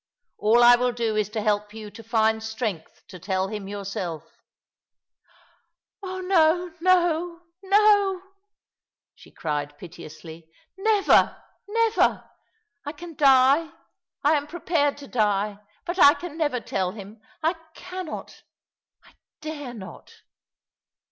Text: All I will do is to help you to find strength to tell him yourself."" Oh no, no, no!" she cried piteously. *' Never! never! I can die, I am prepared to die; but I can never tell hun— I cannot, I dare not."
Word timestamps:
All 0.39 0.63
I 0.63 0.77
will 0.77 0.93
do 0.93 1.15
is 1.15 1.29
to 1.29 1.43
help 1.43 1.75
you 1.75 1.91
to 1.91 2.01
find 2.01 2.41
strength 2.41 3.03
to 3.07 3.19
tell 3.19 3.49
him 3.49 3.67
yourself."" 3.67 4.23
Oh 6.03 6.21
no, 6.21 6.73
no, 6.81 7.41
no!" 7.61 8.23
she 9.15 9.29
cried 9.29 9.77
piteously. 9.77 10.49
*' 10.63 10.75
Never! 10.79 11.37
never! 11.67 12.27
I 12.83 12.93
can 12.93 13.13
die, 13.13 13.69
I 14.23 14.31
am 14.33 14.47
prepared 14.47 14.97
to 14.97 15.07
die; 15.07 15.59
but 15.85 15.99
I 15.99 16.15
can 16.15 16.35
never 16.35 16.59
tell 16.59 16.93
hun— 16.93 17.21
I 17.43 17.53
cannot, 17.75 18.41
I 19.05 19.11
dare 19.39 19.75
not." 19.75 20.23